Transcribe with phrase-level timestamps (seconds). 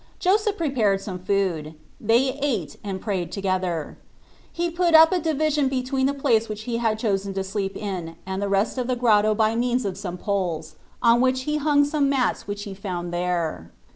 [0.17, 3.99] Joseph prepared some food: they ate and prayed together.
[4.51, 8.15] He put up a division between the place which he had chosen to sleep in
[8.25, 11.81] and the rest of the grotto by means of some poles, on which he hung
[11.81, 13.69] 82 ftbe Ittativntp of some mats which he found there.